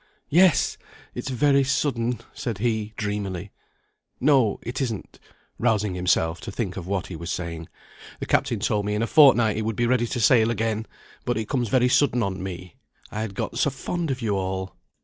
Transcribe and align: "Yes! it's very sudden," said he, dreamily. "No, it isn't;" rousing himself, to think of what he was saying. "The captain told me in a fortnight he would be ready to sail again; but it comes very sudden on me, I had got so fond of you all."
"Yes! 0.31 0.79
it's 1.13 1.29
very 1.29 1.63
sudden," 1.63 2.21
said 2.33 2.57
he, 2.57 2.91
dreamily. 2.97 3.51
"No, 4.19 4.59
it 4.63 4.81
isn't;" 4.81 5.19
rousing 5.59 5.93
himself, 5.93 6.41
to 6.41 6.51
think 6.51 6.75
of 6.75 6.87
what 6.87 7.05
he 7.05 7.15
was 7.15 7.29
saying. 7.29 7.69
"The 8.19 8.25
captain 8.25 8.61
told 8.61 8.85
me 8.87 8.95
in 8.95 9.03
a 9.03 9.05
fortnight 9.05 9.57
he 9.57 9.61
would 9.61 9.75
be 9.75 9.85
ready 9.85 10.07
to 10.07 10.19
sail 10.19 10.49
again; 10.49 10.87
but 11.23 11.37
it 11.37 11.47
comes 11.49 11.69
very 11.69 11.87
sudden 11.87 12.23
on 12.23 12.41
me, 12.41 12.77
I 13.11 13.21
had 13.21 13.35
got 13.35 13.59
so 13.59 13.69
fond 13.69 14.09
of 14.09 14.23
you 14.23 14.35
all." 14.35 14.75